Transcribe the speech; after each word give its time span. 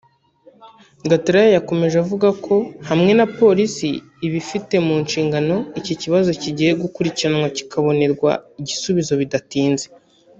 Gatarayiha 1.09 1.55
yakomeje 1.57 1.95
avuga 2.03 2.27
ko 2.45 2.55
hamwe 2.89 3.11
na 3.19 3.25
Polisi 3.39 3.89
ibifite 4.27 4.75
mu 4.87 4.95
nshingano 5.03 5.55
iki 5.79 5.93
kibazo 6.01 6.29
kigiye 6.41 6.71
gukurikiranwa 6.81 7.47
kikabonerwa 7.55 8.31
igisubizo 8.59 9.13
bidatinze 9.23 9.85